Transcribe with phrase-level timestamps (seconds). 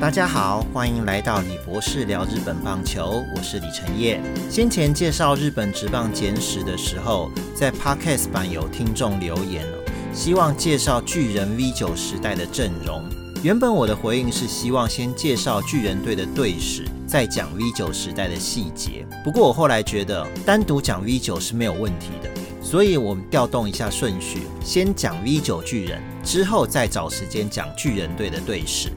[0.00, 4.22] 大家好，欢迎来到李博士聊日本棒球，我是李晨业。
[4.48, 9.66] 先前介绍日本职棒简史的时候，在 Podcast 版有听众留言
[10.14, 13.02] 希望介绍巨人 V 九时代的阵容。
[13.42, 19.04] 原本我的回应是希望先介绍巨人队的队史，再讲 V 九时代的细节。
[19.24, 22.30] 不过我后来觉得单独讲 V 九是没有问题的，
[22.62, 28.92] 所以我们调动一下顺序，先讲 V 九巨人，之后再找时间讲巨人队的队史。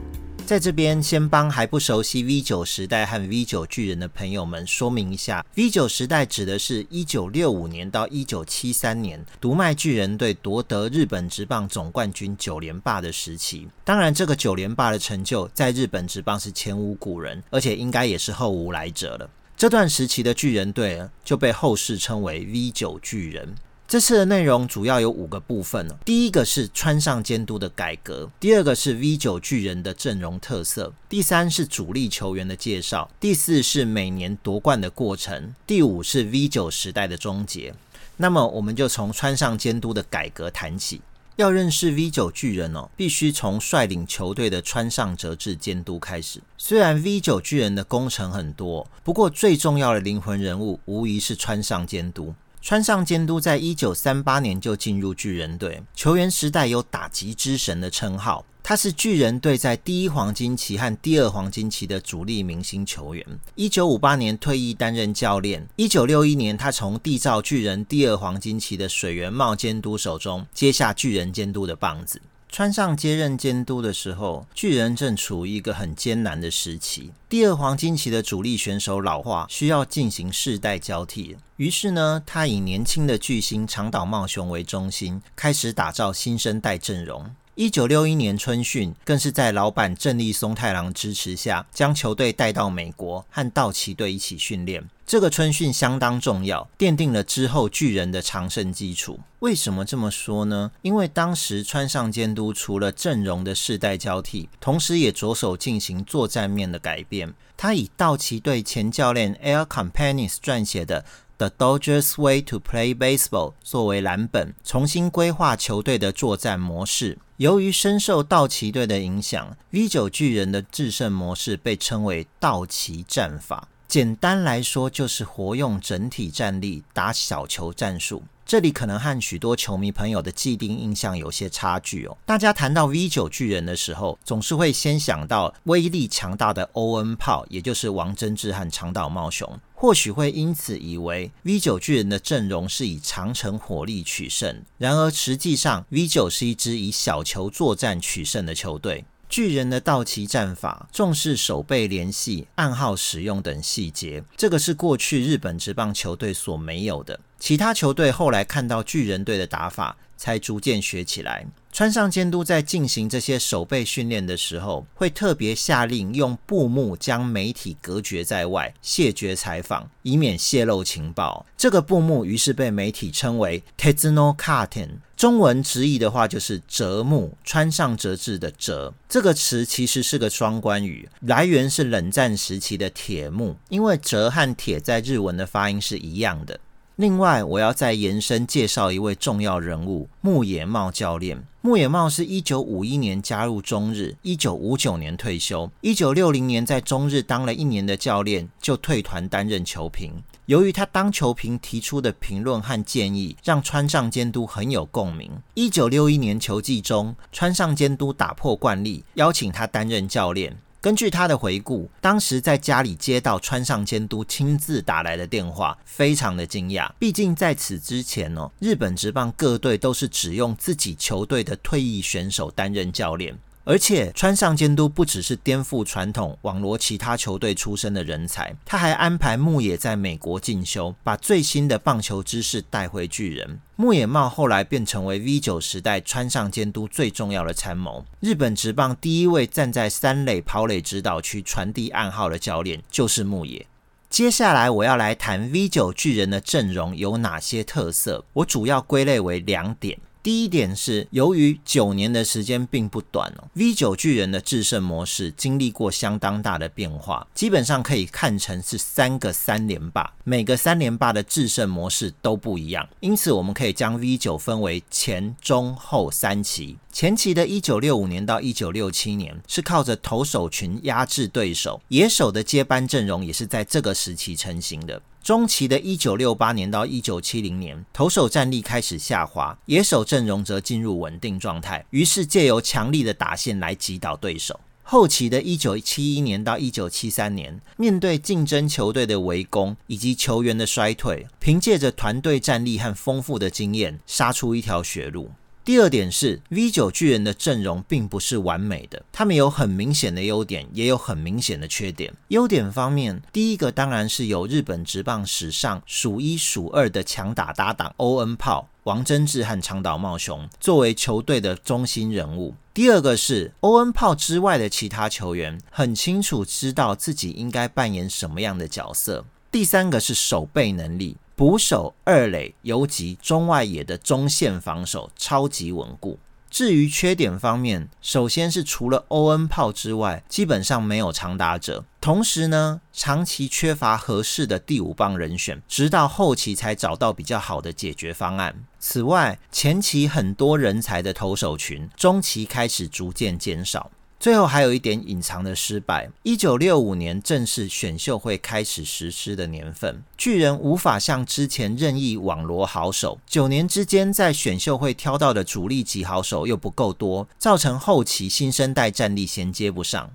[0.52, 13.66] 在这边先帮还不熟悉 V 九时代和 V 九巨人的朋友们说明一下，V 九时代指的是一九六五年到一九七三年，读卖巨人队夺得日本职棒总冠军九连霸的时期。
[13.86, 19.30] 当然，这个九连霸的成就在日本职棒是前无古人，而且应该也是后无来者了。
[19.56, 23.56] 这段时期的巨人队就被后世称为 V 九巨人。
[23.92, 37.74] 这次的内容主要有五个部分第一个是川上监督的改革，第二个是 V 九巨人的阵容特色，第三是主力球员的介绍，第四是每年夺冠的过程，第五是 V 九时代的终结。
[38.16, 41.02] 那么我们就从川上监督的改革谈起。
[41.36, 46.42] 要认识 V 九巨人哦，必须从率领球队的川上哲治监督开始。
[46.58, 52.34] 虽然 V 九巨人的工程很多，不过最重要的灵魂人物无疑是川上监督。
[52.64, 58.46] 川上监督在一九三八年就进入巨人队，球员时代有“打击之神”的称号。
[58.62, 63.26] 他是巨人队在第一黄金期和第二黄金期的主力明星球员。
[63.56, 65.68] 一九五八年退役担任教练。
[65.76, 72.22] 一九六一年，他从缔造巨人第二黄金期的水源茂监督手中接下巨人监督的棒子。
[72.52, 77.14] 穿上接任监督的时候，巨人正处于一个很艰难的时期。
[77.30, 81.38] 第二黄金期的主力选手老化，需要进行世代交替。
[81.56, 87.34] 于是呢，他以年轻的巨星长岛茂雄为中心，开始打造新生代阵容。
[87.62, 94.84] 一九六一年春训，更是在老板正立松太郎支持下，将球队带到美国和道奇队一起训练。
[95.06, 99.20] 这个春训相当重要，奠定了之后巨人的长胜基础。
[99.42, 100.72] 为什么这么说呢？
[100.82, 107.32] 因为当时川上监督除了阵容的世代交替，同时也着手进行作战面的改变。
[107.56, 111.06] 他以道奇队前教练 Air Companies 撰写的。
[111.42, 117.18] The Dodgers Way to Play Baseball 作为蓝本，重新规划球队的作战模式。
[117.38, 123.68] 由于深受道奇队的影响，V 九巨人的制胜模式被称为道奇战法。
[123.88, 128.22] 简单来说，就是活用整体战力打小球战术。
[128.46, 132.18] 这里可能和许多球迷朋友的既定印象有些差距哦。
[132.26, 144.62] 大家谈到 V 九巨人的时候，总是会先想到威力强大的欧恩炮，也就是王贞治和长岛茂雄，或许会因此以为 V 九巨人的阵容是以长城火力取胜。
[144.78, 149.06] 然而实际上，V 九是一支以小球作战取胜的球队。
[149.28, 157.20] 巨人的道奇战法重视守备联系、暗号使用等细节，这个是过去日本职棒球队所没有的。
[157.40, 161.48] 其他球队后来看到巨人队的打法，才逐渐学起来。
[161.74, 171.46] 川上监督在进行这些守备训练的时候，会特别下令用布幕将媒体隔绝在外，谢绝采访，以免泄露情报。
[171.58, 177.36] 这个布幕于是被媒体称为 t e z n o Curtain”，中文直译的话就是“折幕”。
[177.44, 186.60] 川上折制的“折”这个词其实是个双关语，来源是冷战时期的铁幕，因为“折”和“铁”在日文的发音是一样的。
[186.98, 191.42] 另外，我要再延伸介绍一位重要人物——牧野茂教练。
[191.62, 200.12] 牧野茂是一九五一年加入中日，一九五九年退休，一九六零年在中日当了一年的教练，就退团担任球评。
[200.48, 205.32] 由于他当球评提出的评论和建议，让川上监督很有共鸣。
[205.54, 210.58] 一九六一年球季中，川上监督打破惯例，邀请他担任教练。
[210.82, 216.90] 根据他的回顾，当时在家里接到川上监督亲自打来的电话，非常的惊讶。
[216.98, 223.38] 毕竟在此之前呢，日本职棒各队都是只用自己球队的退役选手担任教练。
[223.72, 233.62] 而且川上监督不只是颠覆传统、网罗其他球队出身的人才，他还安排牧野在美国进修，把最新的棒球知识带回巨人。
[233.78, 238.04] 牧野茂后来便成为 V 九时代川上监督最重要的参谋。
[238.20, 243.66] 日本职棒第一位站在三垒跑垒指导区传递暗号的教练就是牧野。
[244.10, 249.98] 接下来我要来谈 V 九巨人的阵容有哪些特色，我主要归类为两点。
[250.24, 266.78] 第一点是，由于九年的时间并不短哦，V 九巨人的制胜模式经历过相当大的变化，基本上可以看成是三个三连霸，每个三连霸的制胜模式都不一样，因此我们可以将 V 九分为前、中、后三期。
[266.92, 275.02] 前期的1965年到1967年是靠着投手群压制对手，野手的接班阵容也是在这个时期成型的。
[275.24, 284.60] 中期的1968年到1970年，投手战力开始下滑，野手阵容则进入稳定状态，于是借由强力的打线来击倒对手。
[284.82, 295.30] 后期的1971年到1973年，面对竞争球队的围攻以及球员的衰退，凭借着团队战力和丰富的经验，杀出一条血路。
[295.72, 302.14] 第二点是，V 九巨人的阵容并不是完美的，他们有很明显的优点，也有很明显的缺点。
[302.28, 312.54] 优点方面，第一个当然是有日本职棒史上数一数二的强打搭档欧恩炮、王贞治和长岛茂雄作为球队的中心人物。
[312.74, 319.24] 第二个是欧恩炮之外的其他球员很清楚知道自己应该扮演什么样的角色。
[319.50, 321.16] 第三个是守备能力。
[321.42, 326.20] 捕手、二垒、游击、中外野的中线防守超级稳固。
[326.52, 331.84] 至于缺点方面，首先是除了欧恩炮之外，基本上没有长打者。
[332.00, 338.64] 同时呢，长期缺乏合适的第五棒人选，直到后期才找到比较好的解决方案。
[338.78, 343.90] 此外，前期很多人才的投手群，中期开始逐渐减少。
[344.22, 346.12] 最后还有一点隐藏的失败。
[346.22, 353.20] 一九六五年正是选秀会开始实施的年份，巨人无法像之前任意网罗好手。
[353.26, 360.12] 九年之间，在选秀会挑到的主力级好手又不够多，造成后期新生代战力衔接不上。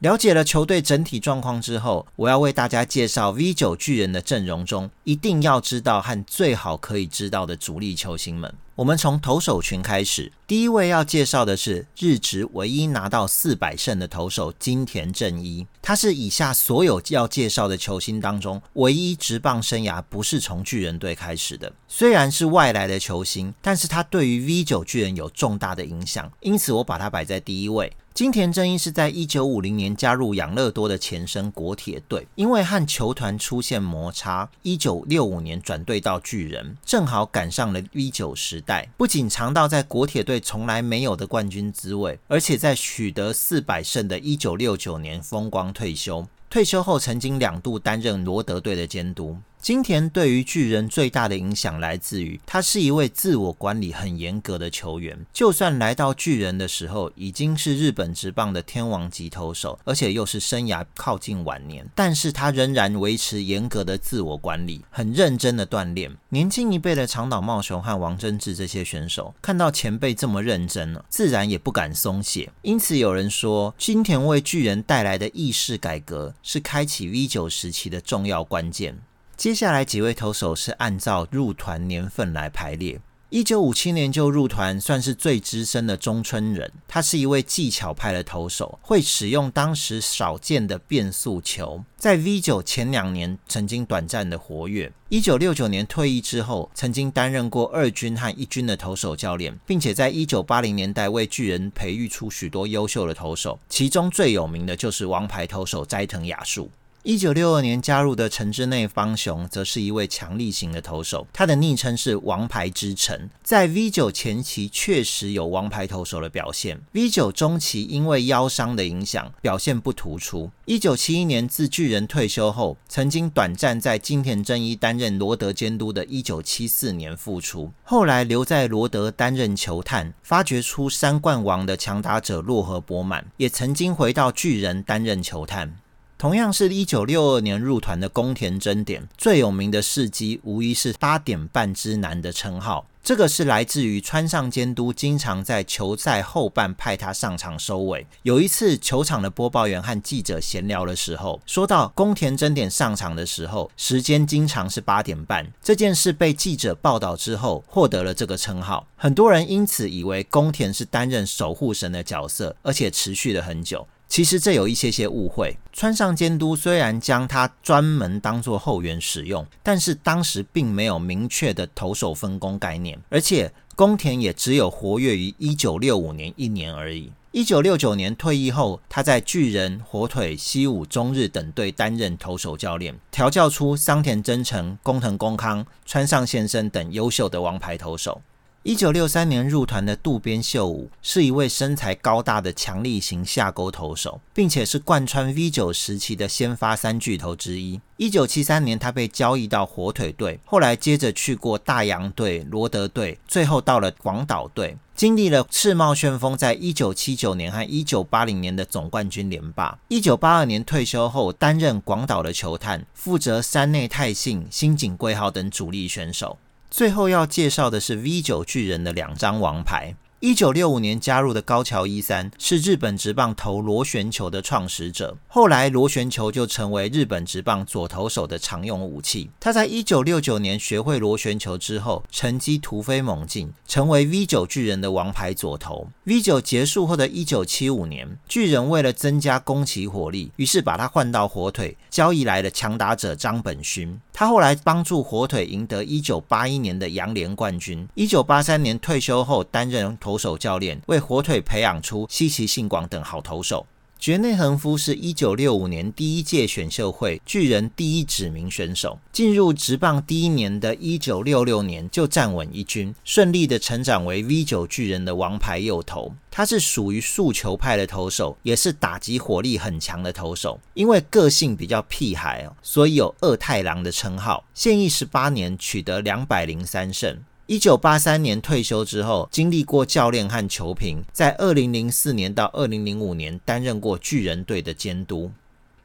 [0.00, 8.54] 了解了球队整体状况之后，我要为大家介绍 V 九巨人的阵容中一定要知道和最好可以知道的主力球星们。
[8.76, 21.72] 我们从投手群开始，第一位要介绍的是日职唯一拿到四百胜的投手金田正一，他是以下所有要介绍的球星当中唯一职棒生涯不是从巨人队开始的。
[21.88, 27.92] 虽然是外来的球星，但是他对于 V 九巨人有重大的影响，因此我把他摆在第一位。
[28.18, 46.26] 金田正一是在一九五零年加入养乐多的前身国铁队，因为和球团出现摩擦，一九六五年转队到巨人，正好赶上了 V 九时代，不仅尝到在国铁队从来没有的冠军滋味，而且在取得四百胜的一九六九年风光退休。
[46.50, 49.36] 退休后曾经两度担任罗德队的监督。
[49.60, 55.18] 金田对于巨人最大的影响来自于，他是一位自我管理很严格的球员。
[55.32, 66.16] 就算来到巨人的时候，已经是日本职棒的天王级投手，而且又是生涯靠近晚年，但是他仍然维持严格的自我管理，很认真的锻炼。
[66.30, 72.50] 年轻一辈的长岛茂雄和王贞治这些选手，看到前辈这么认真了，自然也不敢松懈。
[72.62, 78.98] 因此有人说，金田为巨人带来的意识改革，是开启 V 九时期的重要关键。
[79.38, 83.00] 接下来几位投手是按照入团年份来排列。
[83.30, 86.72] 一九五七年就入团，算是最资深的中村人。
[86.88, 91.84] 他是一位技巧派的投手，会使用当时少见的变速球。
[91.96, 94.90] 在 V 九前两年曾经短暂的活跃。
[95.08, 106.68] 一九六九年退役之后，曾经担任过二军和一军的投手教练，并且在一九八零年代为巨人培育出许多优秀的投手，其中最有名的就是王牌投手斋藤雅树。
[107.08, 113.30] 一九六二年加入的城之内方雄，则是一位强力型的投手，他的昵称是“王牌之城”。
[113.42, 120.50] 在 V 九前期确实有王牌投手的表现，V 九中期因为腰伤的影响，表现不突出。
[120.66, 135.78] 一九七一年自巨人退休后，曾经短暂在金田正一担任罗德监督的一九七四年复出，后来留在罗德担任球探，发掘出三冠王的强打者洛河博满，也曾经回到巨人担任球探。
[136.18, 142.88] 同样是一九六二年入团的宫田真典，最有名的事迹无疑是八点半之男的称号。
[143.04, 148.04] 这个是来自于川上监督经常在球赛后半派他上场收尾。
[148.24, 155.46] 有一次球场的播报员和记者闲聊的时候，说到宫田真典上场的时候，时间经常是八点半。
[155.62, 158.88] 这件事被记者报道之后，获得了这个称号。
[158.96, 163.86] 很多人因此以为宫田是担任守护神的角色，而且持续了很久。
[164.08, 165.56] 其实这有一些些误会。
[165.72, 177.12] 川上监督虽然将他专门当作后援使用，但是当时并没有明确的投手分工概念，而且宫田也只有活跃于一九六五年一年而已。
[177.30, 188.22] 一九六九年退役后，他在巨人、火腿、西武、中日等队担任投手教练，调教出桑田真诚、工藤公康、川上先生等优秀的王牌投手。
[188.68, 197.80] 一九六三年入团的渡边秀武是一位身材高大的强力型下钩投手，并且是贯穿 V 九时期的先发三巨头之一。
[197.96, 209.78] 一九七三年，他被交易到火腿队，后来接着去过大洋队、罗德队，最后到了广岛队，经历了赤帽旋风在一九七九年和一九八零年的总冠军连霸。
[209.88, 216.36] 一九八二年退休后，担任广岛的球探，负责山内泰信、新井贵浩等主力选手。
[216.70, 219.94] 最后要介绍的是 V 九巨人的两张王牌。
[220.20, 229.30] 一九六五年加入的高桥一三是日本职棒投螺旋球的创始者，后来螺旋球就成为日本职棒左投手的常用武器。
[229.38, 235.86] 他在一九六九年学会螺旋球之后，成绩突飞猛进，成为 V 九巨人的王牌左投。
[236.02, 244.00] V 九结束后的一九七五年，巨人为了增加攻击火力，于是把他换到火腿，交易来的强打者张本勋。
[244.18, 247.88] 他后来帮助火腿赢得一九八一年的洋联冠军。
[247.94, 253.64] 一九八三年退休后，担任投手教练，为火腿培养出稀奇、性广等好投手。
[254.00, 266.14] 绝内恒夫是一九六五年第一届选秀会巨人第一指名选手，进入职棒第一年的一九六六年就站稳一军，顺利的成长为 V 九巨人的王牌右投。
[266.30, 270.60] 他是属于速球派的投手，也是打击火力很强的投手。
[270.74, 274.44] 因为个性比较屁孩哦，所以有二太郎的称号。
[274.54, 277.18] 现役十八年，取得两百零三胜。
[277.48, 285.30] 一九八三年退休之后，经历过教练和球评，在二零零四年到二零零五年担任过巨人队的监督。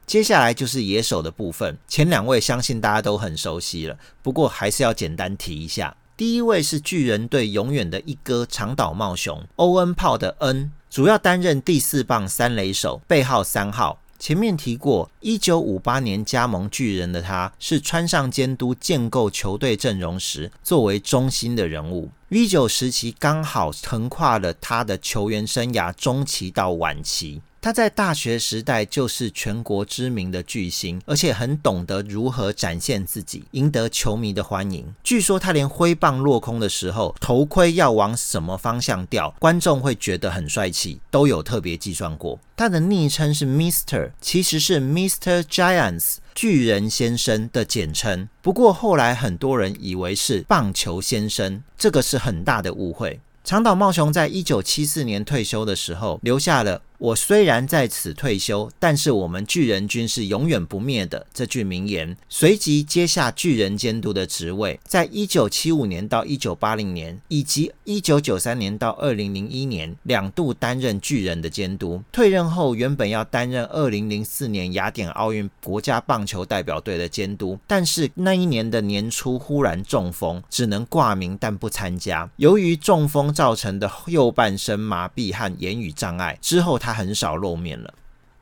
[0.04, 5.96] 接下来就是野手的部分，前两位相信大家都很熟悉了，不过还是要简单提一下。
[6.18, 13.98] 第一位是巨人队永远的一哥长岛茂雄，欧恩炮的恩，主要担任第四棒三垒手，背号三号。
[14.18, 22.10] 前面提过，一九五八年加盟巨人的他，是川上监督建构球队阵容时作为中心的人物。
[22.30, 27.42] V 九时期刚好横跨了他的球员生涯中期到晚期。
[27.64, 34.94] 他在大学时代就是全国知名的巨星，而且很懂得如何展现自己，赢得球迷的欢迎。
[35.02, 42.38] 据说他连挥棒落空的时候，头盔要往什么方向掉，观众会觉得很帅气，都有特别计算过。
[42.54, 48.28] 他的昵称是 Mister，其实是 Mister Giants 巨人先生的简称。
[48.42, 53.22] 不过后来很多人以为是棒球先生，这个是很大的误会。
[53.42, 56.82] 长岛茂雄在一九七四年退休的时候，留下了。
[57.04, 61.26] 我虽然在此退休，但是我们巨人军是永远不灭的。
[61.34, 72.02] 这句名言，随即接下巨人监督的职位，在一九七五年到一九八零年，以及一九九三年到二零零一年，两度担任巨人的监督。
[72.10, 82.30] 退任后，原本要担任二零零四年雅典奥运国家棒球代表队的监督，但是那一年的年初忽然中风，只能挂名但不参加。
[82.36, 86.93] 由于中风造成的右半身麻痹和言语障碍，之后他。
[86.94, 87.92] 很少露面了。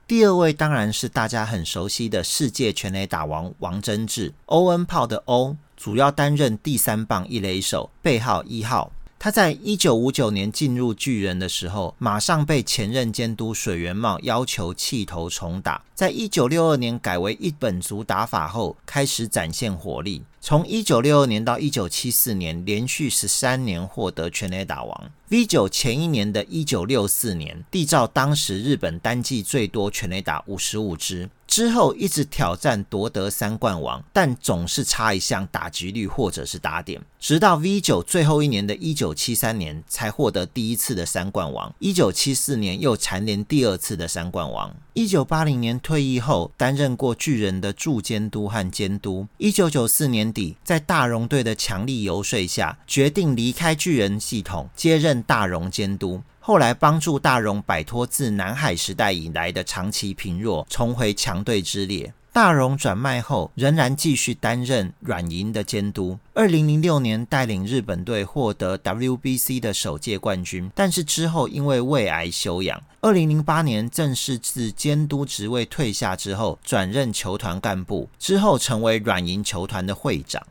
[0.07, 8.93] 第二位当然是大家很熟悉的世界全垒打王王贞治，欧恩炮的欧，主要担任第三棒一垒手，背号一号。
[9.25, 15.85] 他在一九五九年进入巨人的时候，马上被前任监督水原茂要求弃投重打。
[15.95, 20.25] 在一九六二年改为一本足打法后，开始展现火力。
[20.41, 25.11] 从一九六二年到一九七四年，连续十三年获得全垒打王。
[25.29, 31.31] V 九前一年的一九六四年，缔造当时日本单季最多全垒打五十五支。
[31.53, 36.99] 之后一直挑战夺得三冠王，但总是差一项打击率或者是打点。
[37.21, 41.75] 直到 V 九最后一年的一九七三年，才获得第一次的三冠王。
[41.79, 44.75] 一九七四年又蝉联第二次的三冠王。
[44.95, 49.27] 一九八零年退役后，担任过巨人的助监督和监督。
[49.37, 56.23] 一九九四年底，在大荣队的强力游说下，决定离开巨人系统，接任大荣监督。
[56.45, 62.13] 后来帮助大荣摆脱自南海时代以来的长期贫弱，重回强队之列。
[62.33, 66.19] 大荣转卖后，仍然继续担任软银的监督。
[66.35, 72.83] 二零零六年带领日本队获得 WBC 的首届冠军，但是之后因为胃癌休养。
[73.03, 80.45] 二零零八年正式自监督职位退下之后，转任球团干部，之后成为软银球团的会长。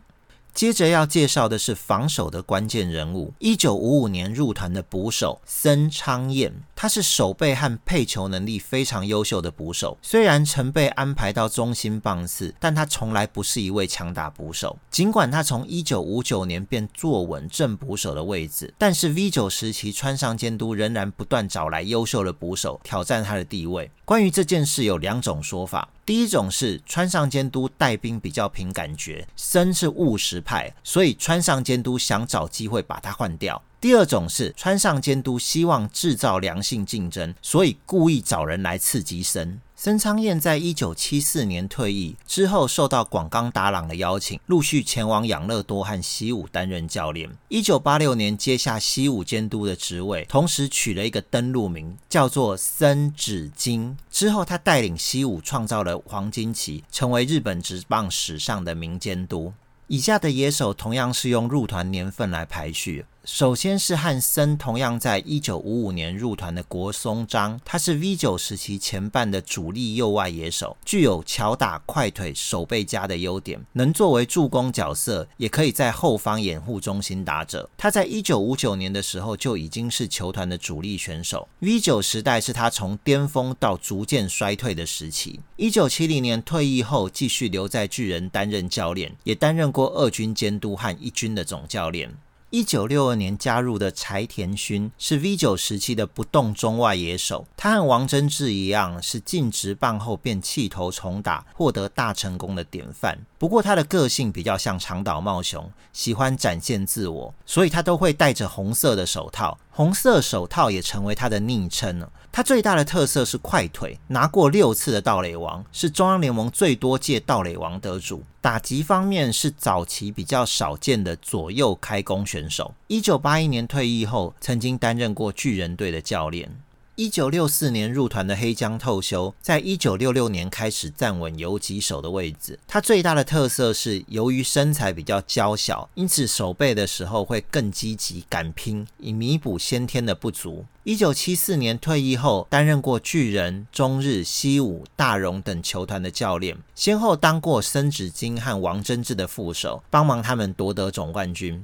[0.53, 9.97] 接着要介绍的是防守的关键人物，一九五五年入团的捕手森昌彦，他是守备和配球能力非常优秀的捕手。
[10.01, 14.77] 虽然曾被安排到中心棒次，但他从来不是一位强打捕手。
[14.91, 23.89] 尽管他从一九五九年便坐稳正捕手的位置，但是 V 九时期川上监督仍然不断找来优秀的捕手挑战他的地位。
[24.11, 25.87] 关于这件事有两种说法。
[26.05, 33.63] 第一种是川上监督带兵比较凭感觉，森是务实派，所以川上监督想找机会把他换掉。
[33.79, 39.61] 第二种是川上监督希望制造良性竞争，所以故意找人来刺激森。
[39.83, 47.27] 森昌彦在一九七四年退役之后，受到广冈达朗的邀请，陆续前往养乐多和西武担任教练。
[47.47, 53.97] 一九八六年接下西武监督的职位，同时取了一个登录名，叫做森指金。
[54.11, 59.51] 之后，他带领西武创造了黄金期，成为日本职棒史上的名监督。
[59.87, 63.03] 以下的野手同样是用入团年份来排序。
[63.23, 77.69] 首先是汉森，同样在一九五五年入团的国松章，他是 V 九时期前半的主力右外野手，具有巧打、快腿、手背佳的优点，能作为助攻角色，也可以在后方掩护中心打者。
[77.77, 81.47] 他在一九五九年的时候就已经是球团的主力选手。
[81.59, 85.39] V 九时代是他从巅峰到逐渐衰退的时期。
[85.57, 92.11] 一九七零年退役后，继续留在巨人担任教练，也担任过二军监督和一军的总教练。
[92.51, 103.19] 一九六二年加入的柴田勋是 V 九时期的不动中外野手，他和王贞治一样，是进职棒后便弃投重打，获得大成功的典范。
[103.41, 112.11] 不过他的个性比较像长岛茂雄，喜欢展现自我，所以他都会戴着红色的手套，红色手套也成为他的昵称了。
[112.31, 118.23] 他最大的特色是快腿，拿过六次的盗垒王，是中央联盟最多届盗垒王得主。
[118.41, 122.75] 打击方面是早期比较少见的左右开弓选手。
[122.85, 126.47] 一九八一年退役后，曾经担任过巨人队的教练。
[126.95, 132.59] 一九六四年入团的黑江透修，在一九六六年开始站稳游击手的位置。
[132.67, 140.65] 他最大的特色是，由于身材比较娇小，因此守备的时候会更积极、敢拼，以弥补先天的不足。
[140.83, 151.63] 一九七四年退役后，担任过巨人、中日、西武、大荣等球团的教练，先后当过森子金和王贞治的副手，帮忙他们夺得总冠军。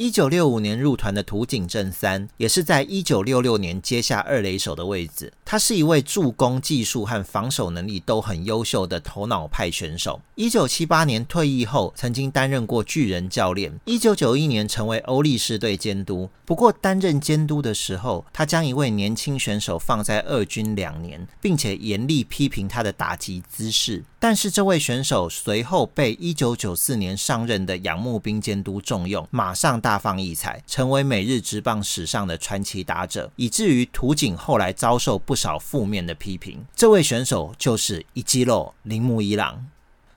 [0.00, 5.30] 一九六五年入团的土井正三，也是在一九六六年接下二垒手的位置。
[5.44, 10.22] 他是一位助攻技术和防守能力都很优秀的头脑派选手。
[10.36, 13.78] 一九七八年退役后，曾经担任过巨人教练。
[13.84, 16.30] 一九九一年成为欧力士队监督。
[16.46, 24.02] 不过担任监督的时候，他将一位年轻选手放在二军两年，并且严厉批评他的打击姿势。
[24.22, 36.62] 但是这位选手随后被一九九四年上任的仰木兵监督重用，马上大放异彩，成为美日职棒史上的传奇打者，以至于土井后来遭受不少负面的批评。
[36.76, 39.66] 这位选手就是一基肉铃木一郎。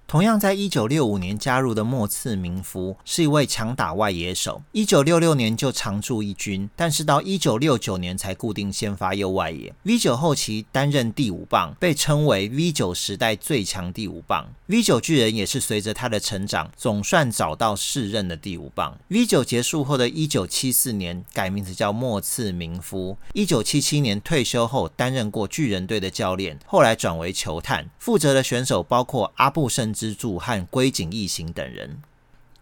[0.05, 9.73] 同样在一九六五年加入的莫次明夫是一位强打外野手，一九六六年就常驻一军，但是到一九六九年才固定先发右外野。
[9.83, 14.47] V 九后期担任第五棒，被称为 V 九时代最强第五棒。
[14.67, 18.97] V 九巨人也是随着他的成长，总算找到适任的第五棒。
[19.07, 32.01] V 九结束后的一九七四年改名字叫莫次明夫，一九七七年退休后担任过巨人队的教练，后来转为球探，负责的选手包括阿布甚支柱和龟井义行等人。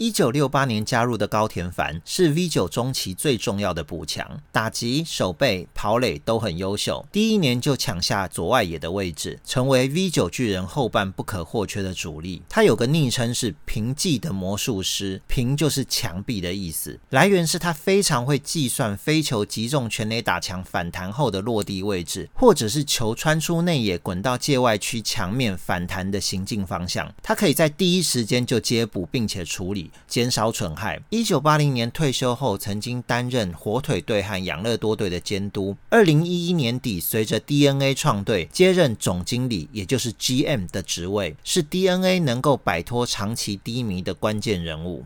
[0.02, 7.06] 一九六八年加入的高田凡是 V 九中期最重要的补强，打击、守备、跑垒都很优秀。
[7.12, 12.42] 第一年就抢下左外野的位置，成为 V 九巨人后半不可或缺的主力。
[12.50, 17.00] 他有个昵称是“平记的魔术师”，平就是墙壁的意思。
[17.12, 27.14] 来源是他非常会计算飞球击中全垒打墙反弹后的落地位置，或者是球穿出内野滚到界外区墙面反弹的行进方向。
[27.22, 29.91] 他可以在第一时间就接捕并且处理。
[30.08, 31.02] 减少损害。
[31.10, 35.76] 一九八零年退休后，曾经担任火腿队和养乐多队的监督。
[35.90, 45.06] 二零一一年底，随着 DNA 创队接任总经理，也就是 GM 的职位，是 DNA 能够摆脱长期低迷的关键人物。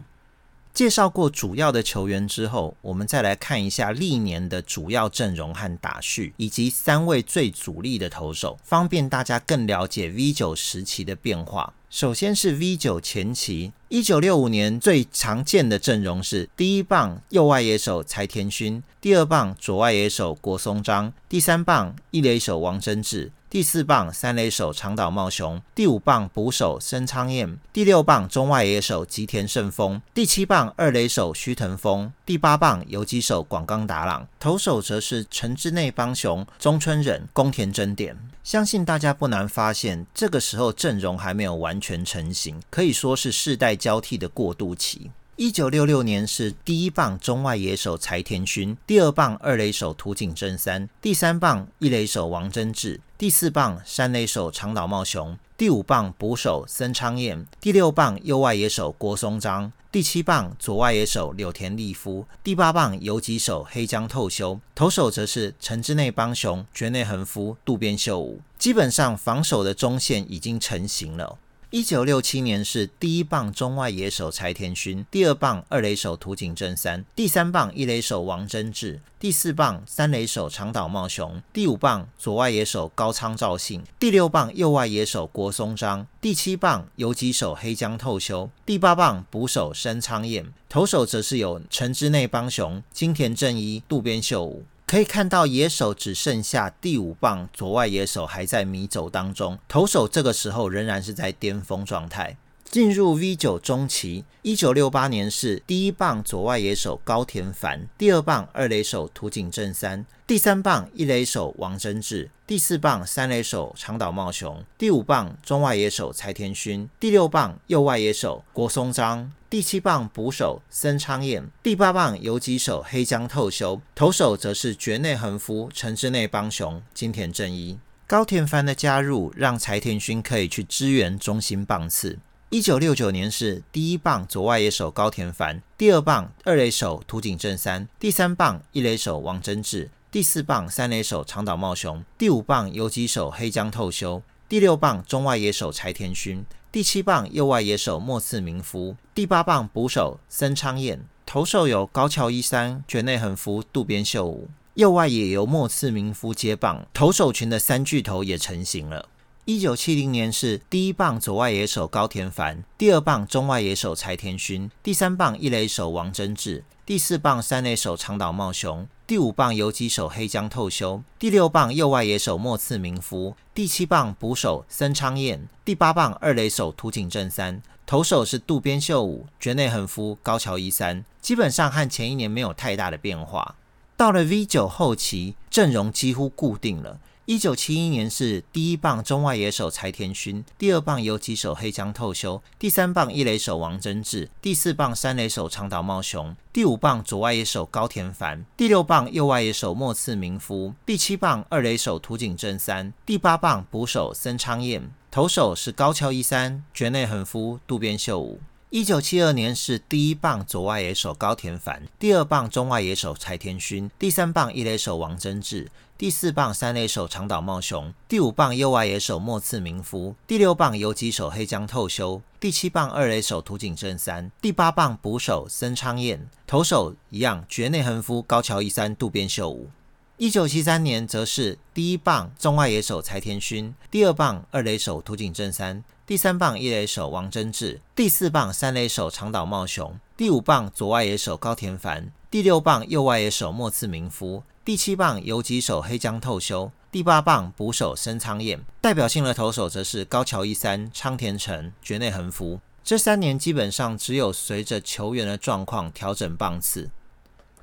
[0.76, 11.74] 介绍过主要的球员之后，我们再来看一下历年的主要阵容和打序，以及三位最主力的投手，方便大家更了解 V 九时期的变化。
[11.90, 23.32] 首先是 V 九前期，一九六五年最常见的阵容是：第一棒右外野手柴田勋，第二棒左外野手国松章，第三棒一垒手王贞治。
[23.56, 38.18] 第四棒三垒手长岛茂雄，第五棒捕手申昌彦，第六棒中外野手吉田胜丰，第七棒二垒手须藤丰，第八棒游击手广冈达朗，投手则是城之内邦雄、中村忍、宫田真典。
[38.44, 45.12] 相信大家不难发现，这个时候阵容还没有完全成型，可以说是世代交替的过渡期。
[45.38, 68.40] 一九六六年是第一棒中外野手柴田勋，第二棒二垒手土井正三，第三棒一垒手王贞治，第四棒三垒手长岛茂雄，第五棒捕手森昌彦，第六棒右外野手郭松章，第七棒左外野手柳田利夫，第八棒游击手黑江透修，投手则是城之内邦雄、绝内恒夫、渡边秀武。
[68.58, 71.38] 基本上防守的中线已经成型了。
[71.76, 94.64] 一九六七年是第一棒中外野手柴田勋，第二棒二垒手土井正三，第三棒一垒手王贞治，第四棒三垒手长岛茂雄，第五棒左外野手高仓照信，第六棒右外野手国松章，第七棒游击手黑江透修，第八棒捕手深昌彦，投手则是有陈之内邦雄、金田正一、渡边秀武。
[94.88, 102.38] 可以看到，野手只剩下第五棒左外野手还在迷走当中，投手这个时候仍然是在巅峰状态。
[102.66, 127.80] 进入 V 九中期，一九六八年是第一棒左外野手高田繁，第二棒二垒手土井正三，第三棒一垒手王贞治，第四棒三垒手长岛茂雄，第五棒中外野手柴田勋，第六棒右外野手国松章，第七棒捕手森昌彦，第八棒游击手黑江透修，投手则是绝内恒夫、陈之内邦雄、金田正一。
[128.06, 132.20] 高田帆的加入，让柴田勋可以去支援中心棒次。
[132.50, 159.08] 一九六九年是第一棒左外野手高田帆，第二棒二垒手土井正三，第三棒一垒手王贞治，第四棒三垒手长岛茂雄，第五棒游击手黑江透修，第六棒中外野手柴田勋，第七棒右外野手末次明夫，第八棒捕手森昌彦，投手有高桥一三、卷内恒夫、渡边秀武，右外野由末次明夫接棒，投手群的三巨头也成型了。
[159.46, 183.54] 一九七零年是第一棒左外野手高田繁，第二棒中外野手柴田勋，第三棒一垒手王贞治，第四棒三垒手长岛茂雄，第五棒游击手黑江透修，第六棒右外野手莫次明夫，第七棒捕手森昌彦，第八棒二垒手土井正三，投手是渡边秀武、绝内恒夫、高桥一三，基本上和前一年没有太大的变化。
[183.96, 187.00] 到了 V 九后期，阵容几乎固定了。
[187.28, 208.40] 一九七一年是第一棒中外野手柴田勋，第二棒游击手黑江透修，第三棒一垒手王贞治，第四棒三垒手长岛茂雄，第五棒左外野手高田繁，第六棒右外野手末次明夫，第七棒二垒手土井正三，第八棒捕手森昌彦，投手是高桥一三、绝内恒夫、渡边秀武。
[208.76, 215.72] 一九七二年是第一棒左外野手高田繁，第二棒中外野手柴田勋，第三棒一垒手王贞治。
[215.98, 229.70] 第四棒三垒手长岛茂雄，第五棒右外野手末次明夫，第六棒游击手黑江透修，第七棒二垒手土井正三，第八棒捕手森昌彦，投手一样绝内恒夫、高桥一三、渡边秀武。
[230.18, 244.44] 一九七三年则是第一棒中外野手柴田勋，第二棒二垒手土井正三，第三棒一垒手王贞治，第四棒三垒手长岛茂雄，第五棒左外野手高田繁，第六棒右外野手末次明夫。
[244.64, 252.62] 第七棒游击手黑江透修，第八棒捕手深仓彦，代表性的投手则是高桥一三、昌田成、绝内恒夫。
[252.86, 256.90] 这三年基本上只有随着球员的状况调整棒次。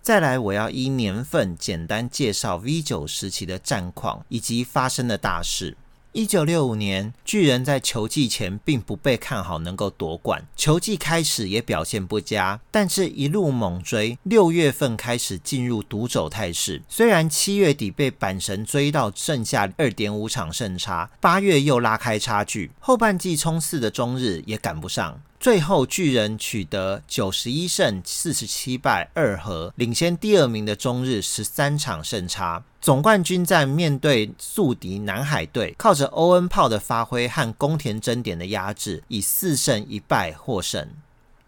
[0.03, 5.77] 再来，我要依年份简单介绍 V 九时期的战况以及发生的大事。
[6.13, 16.83] 一九六五年，巨人在球季前并不被看好能够夺冠，球季开始也表现不佳，但是一路猛追，六月份开始进入独走态势。
[16.87, 25.19] 虽然七月底被阪神追到剩下二点五场胜差，八月又拉开差距，后半季冲刺的中日也赶不上。
[25.41, 32.63] 最后，巨人取得九十一胜四十七败二和，领先第二名的中日十三场胜差。
[32.83, 40.89] 总冠军战面对宿敌南海队，靠着欧恩炮的发挥和宫田真点的压制，以四胜一败获胜。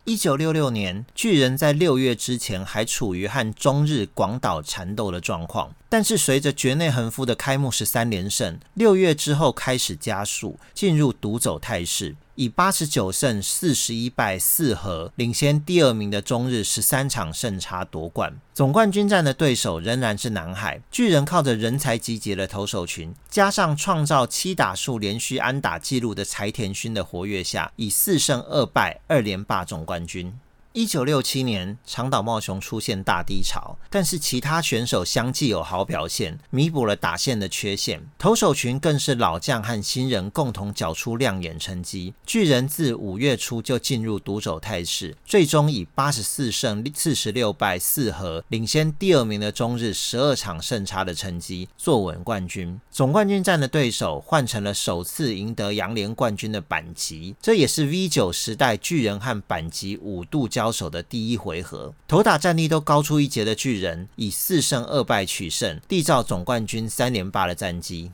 [0.05, 12.17] 一九六六年，巨人在六月之前还处于和中日广岛缠斗的状况，但是随着绝内恒夫的开幕十三连胜，六月之后开始加速进入独走态势。
[12.35, 18.35] 以八十九胜四十一败四和领先第二名的中日十三场胜差夺冠。
[18.53, 30.37] 总冠军战的对手仍然是南海巨人，靠着人才集结的投手群，加上创造七打数连续安打纪录的柴田勋的活跃下，以四胜二败二连霸总冠军。
[30.77, 38.03] 一九六七年，长岛茂雄出现大低潮，但是其他选手相继有好表现，弥补了打线的缺陷。
[38.19, 42.13] 投手群更是老将和新人共同缴出亮眼成绩。
[42.27, 52.81] 巨人自五月初就进入独走态势，最终以八十四胜四十六败四和，领先第二名的中日十二场胜差的成绩，坐稳冠军。
[52.91, 60.64] 总冠军战的对手换成了首次赢得洋联冠军的板吉，这也是 V 九时代巨人和板吉五度交。
[60.65, 68.13] 高手的第一回合，头打战力都高出一截的巨人，以四胜二败取胜，缔造总冠军三连霸的战绩。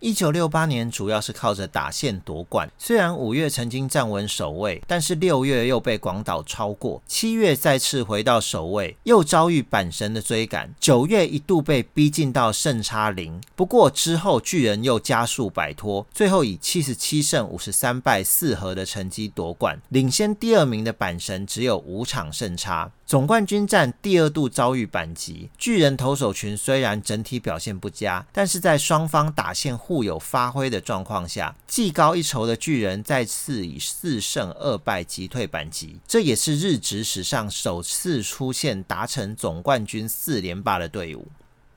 [0.00, 13.38] 一九六八年主要是靠着打线夺冠，虽然五月曾经站稳首位，但是六月又被广岛超过，七月再次回到首位，又遭遇阪神的追赶，九月一度被逼近到胜差零。
[13.54, 22.90] 不过之后巨人又加速摆脱，最后以七十七胜五十三败四和的成绩夺冠，领先第二名的阪神只有五场胜差。
[23.04, 41.26] 总冠军战第二度遭遇反击，巨人投手群虽然整体表现不佳，但是在双方打线互有发挥的状况下，技高一筹的巨人再次以四胜二败击退阪急，这也是日职史上首次出现达成总冠军四连霸的队伍。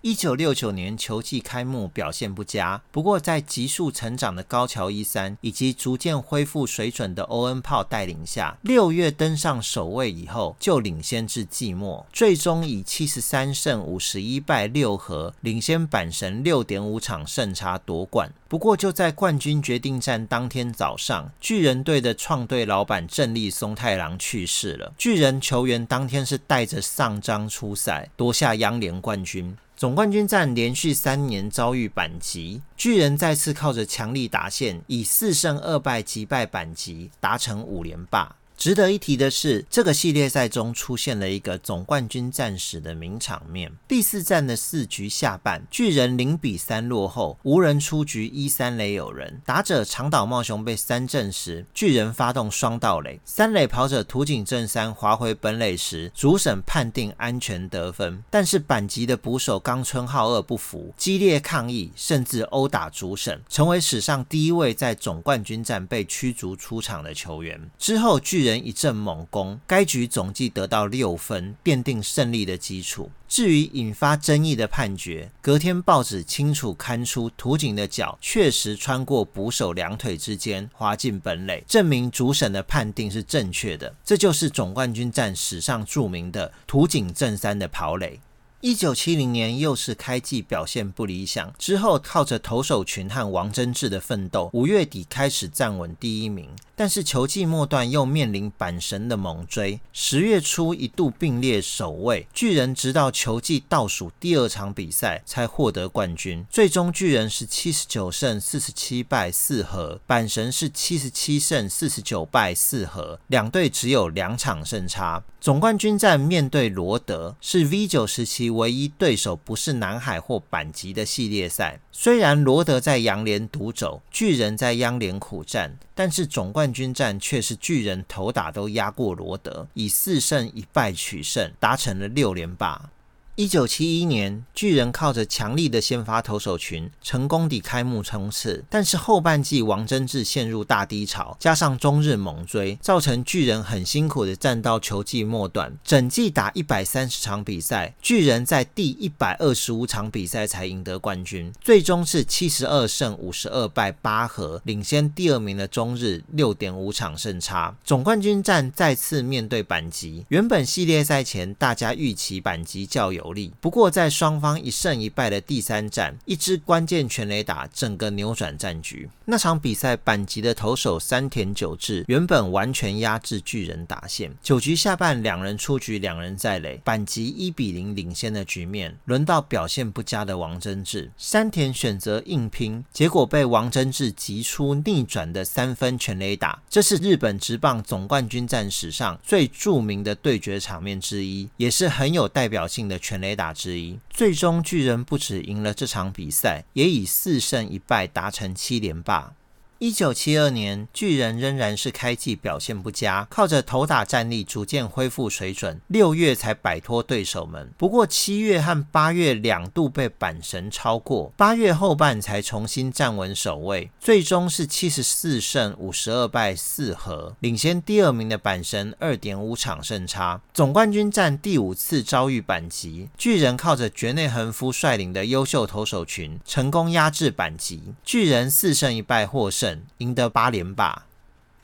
[0.06, 18.30] 一九六九年球季开幕表现不佳，不过在急速成长的高桥一三以及逐渐恢复水准的欧恩炮带领下，六月登上首位以后就领先至季末，最终以七十三胜五十一败六和领先阪神六点五场胜差夺冠。
[18.50, 29.56] 不过就在冠军决定战当天早上，巨人队的创队老板正立松太郎去世了，巨人球员当天是带着丧章出赛，夺下央联冠军。
[29.84, 38.34] 总冠军战连续三年遭遇板级，巨人再次靠着强力达线，以四胜二败击败板级，达成五连霸。
[38.58, 43.72] 值得一提的是，这个系列赛中出现了一个总冠军战史的名场面。
[43.88, 58.24] 第四战的四局下半，巨人零比三落后，无人出局，一三垒有人，打者长岛茂雄被三振时，巨人发动双盗垒，三垒跑者土井正三滑回本垒时，主审判定安全得分。
[58.30, 67.60] 但是板级的捕手冈村浩二不服，激烈抗议，甚至殴打主审，成为史上第一位在总冠军战被驱逐出场的球员。
[67.78, 68.54] 之后巨人。
[68.64, 73.10] 一阵猛攻，该局总计得到六分，奠定胜利的基础。
[73.28, 83.96] 至于引发争议的判决，隔天报纸清楚刊出图景的脚确实穿过捕手两腿之间，滑进本垒，证明主审的判定是正确的。
[84.06, 88.22] 这就是总冠军战史上著名的图景正三的跑垒。
[88.62, 96.48] 一九七零年又是开季表现不理想，之后靠着投手群和王贞治的奋斗，五月底开始站稳第一名。
[96.76, 102.28] 但是球季末段又面临阪神的猛追，十月初一度并列首位。
[102.34, 115.24] 巨人直到球季倒数第二场比赛才获得冠军，最终巨人是七十九胜四十七败四和，阪神是七十七胜四十九败四和，两队只有两场胜差。
[115.40, 121.82] 总冠军战面对罗德，是 V 九时期唯一对手不是南海或阪级的系列赛。
[121.92, 132.90] 虽然罗德在洋联独走，巨人在央联苦战，但是总冠军战却是巨人头打都压过罗德，以四胜一败取胜，达成了六连霸。
[133.36, 138.64] 一九七一年，巨人靠着强力的先发投手群，成功抵开幕冲刺。
[138.70, 145.76] 但是后半季王贞治陷入大低潮，加上中日猛追，造成巨人很辛苦的战到球季末段。
[145.84, 157.76] 整季打一百三十场比赛，巨人在第一百二十五场比赛才赢得冠军，最终是七十二胜五十二败八和，领先第二名的中日六点五场胜差。
[157.84, 163.23] 总冠军战再次面对板级，原本系列赛前大家预期板级较有。
[163.24, 169.10] 有利，不过在双方一胜一败的第三战，一支关键全垒打整个扭转战局。
[169.26, 193.13] 那场比赛，板级的投手山田久志原本完全压制巨人打线，九局下半两人出局，两人在垒，板级一比零领先的局面，轮到表现不佳的王贞治，山田选择硬拼，结果被王贞治急出逆转的三分全垒打，这是日本职棒总冠军战史上最著名的对决场面之一，也是很有代表性的全。
[193.14, 199.36] 全雷打之一，最终巨人不止赢了这场比赛，也以四胜一败达成七连霸。
[199.84, 207.70] 一九七二年，巨人仍然是开季表现不佳，靠着投打战力逐渐恢复水准，六月才摆脱对手们。
[207.78, 220.40] 不过七月和八月两度被阪神超过，八月后半才重新站稳首位，最终是七十四胜五十二败四和，领先第二名的阪神二点五场胜差。
[220.54, 229.73] 总冠军战第五次遭遇阪急，巨人靠着绝内恒夫率领的优秀投手群，成功压制阪急，巨人四胜一败获胜。
[230.00, 231.06] 赢得八连霸。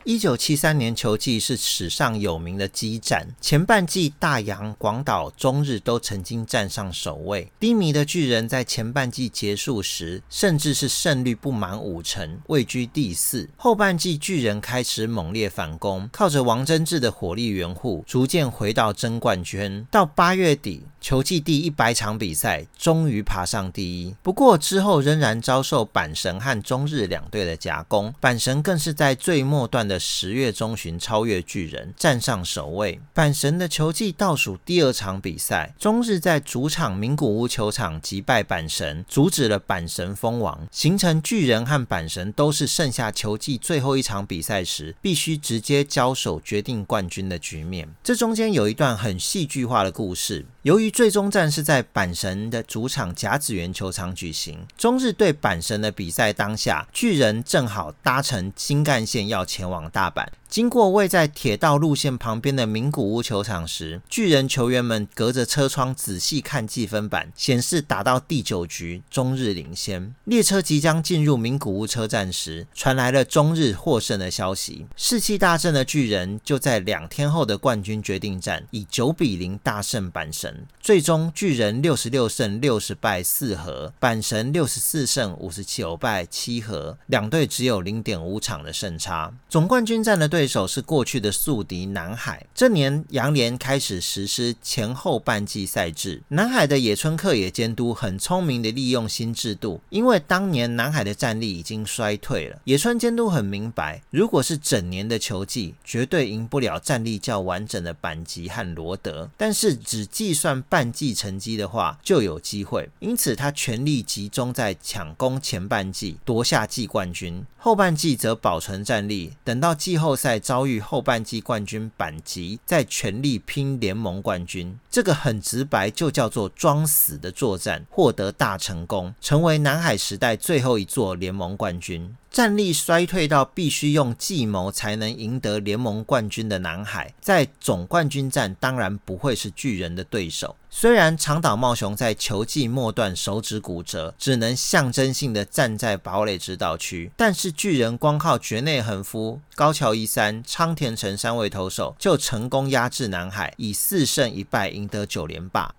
[0.05, 7.51] 一九七三年球季是史上有名的激战，前半季大洋、广岛、中日都曾经站上首位。
[7.59, 13.49] 低迷的巨人在前半季结束时，甚至是胜率不满五成，位居第四。
[13.57, 19.85] 后半季巨人开始猛烈反攻，靠着王贞治的火力援护，逐渐回到争冠圈。
[19.91, 20.83] 到八月底。
[21.01, 24.15] 球季第一百场比赛，终于爬上第一。
[24.21, 32.99] 不过之后仍然遭受阪神和中日两队的夹攻，阪神更是在最末段的十月中旬超越巨人，站上首位。
[33.15, 47.87] 阪神的球季倒数第二场比赛，中日在主场名古屋球场击败阪神，阻止了阪神封王，形成巨人和阪神都是剩下球季最后一场比赛时必须直接交手决定冠军的局面。
[48.03, 50.45] 这中间有一段很戏剧化的故事。
[50.63, 60.25] 由于最终战是在阪神的主场甲子园球场举行，中日对阪神的比赛当下，巨人正好搭乘新干线要前往大阪。
[60.49, 70.15] 经过位在铁道路线旁边的名古屋球场时，巨人球员们隔着车窗仔细看计分板，显示打到第九局，中日领先。
[70.23, 74.87] 列车即将进入名古屋车站时，传来了中日获胜的消息。
[74.95, 89.31] 士气大振的巨人就在两天后的冠军决定战以九比零大胜阪神，最终巨人六十六胜六十败四和，阪神六十四胜五十九败七和，两队只有零点五场的胜差。
[89.47, 90.38] 总冠军战的对。
[90.39, 92.45] 对手是过去的宿敌南海。
[92.55, 99.81] 这年杨联开始实施前后半季赛制，南海的野村克也监督很聪明的利用新制度。
[99.89, 109.29] 因为当年南海的战力已经衰退了，野村监督很明白，如果是整年的球季，绝对赢不了战力较完整的板吉和罗德。
[109.35, 112.89] 但是只计算半季成绩的话，就有机会。
[112.99, 120.39] 因此他全力集中在抢攻前半季，夺下季冠军；后半季则保存战力，等到季后赛。
[120.39, 132.15] 遭遇后半季冠军板级，再全力拼联盟冠军，这个很直白，就叫做装死的作战，获得大成功，成为南海时代最后一座联盟冠军。
[132.31, 140.55] 战力衰退到必须用计谋才能赢得联盟冠军的南海，在总冠军战当然不会是巨人的对手。
[140.69, 155.73] 虽然长岛茂雄在球季末段手指骨折，只能象征性的站在堡垒指导区，但是巨人光靠绝内恒夫、高桥一三、昌田成三位投手就成功压制南海，以四胜一败赢得九连霸。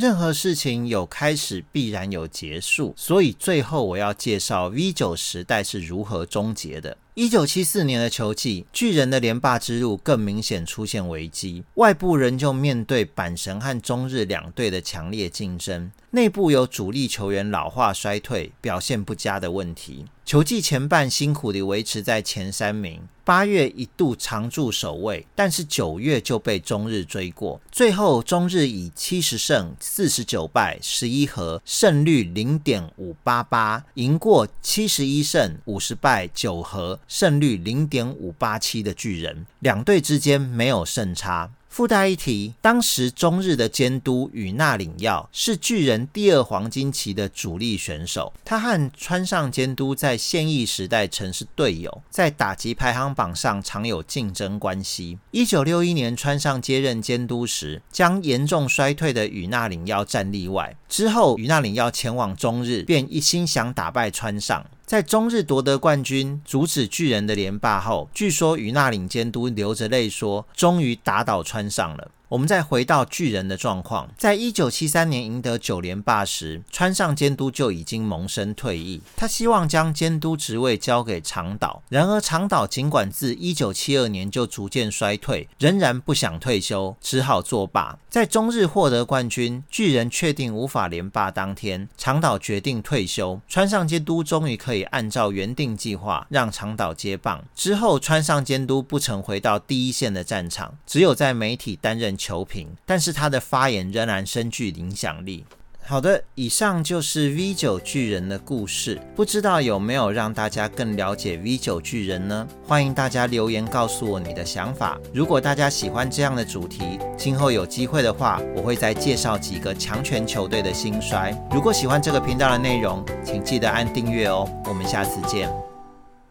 [0.00, 6.96] 任何事情有开始，必然有结束，所以最后我要介绍 V 九时代是如何终结的。
[7.12, 20.06] 一九七四年的球季，巨人的连霸之路更明显出现危机，外部仍旧面对阪神和中日两队的强烈竞争，内部有主力球员老化衰退、表现不佳的问题。
[20.30, 27.60] 球季前半辛苦地维持在前三名，八月一度常驻首位，但是九月就被中日追过。
[27.72, 39.44] 最后中日以七十胜四十九败十一和，胜率零点五八八，赢过七十一胜五十败九和，胜率零点五八七的巨人。
[39.58, 41.50] 两队之间没有胜差。
[41.70, 55.18] 附带一提，当时中日的监督与那领耀是巨人第二黄金期的主力选手，他和川上监督在现役时代曾是队友，在打击排行榜上常有竞争关系。
[55.30, 60.76] 一九六一年川上接任监督时，将严重衰退的与那领耀战例外。
[60.88, 64.66] 之后与那领耀前往中日，便一心想打败川上。
[64.90, 81.82] 在中日夺得冠军、阻止巨人的连霸后，据说与那领监督流着泪说：“终于打倒川上了。”我们再回到巨人的状况，在一九七三年赢得九连霸时，川上监督就已经萌生退役，他希望将监督职位交给长岛。
[81.88, 87.98] 然而长岛尽管自一九七二年就逐渐衰退，仍然不想退休，只好作罢。
[88.08, 97.44] 在中日获得冠军、巨人确定无法连霸当天，长岛决定退休，川上监督终于可以按照原定计划让长岛接棒。
[97.56, 102.16] 之后，川上监督不曾回到第一线的战场，只有在媒体担任。
[102.20, 105.46] 球评，但是他的发言仍然深具影响力。
[105.82, 112.46] 好的，以上就是 V 九巨人的故事，不知道有没有让大家更了解 V 九巨人呢？
[112.64, 115.00] 欢迎大家留言告诉我你的想法。
[115.12, 121.34] 如果大家喜欢这样的主题，今后有机会的话，我会再介绍几个强权球队的兴衰。
[121.50, 124.46] 如果喜欢这个频道的内容，请记得按订阅哦。
[124.66, 125.69] 我们下次见。